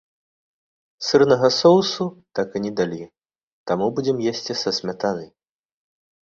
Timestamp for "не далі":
2.65-3.01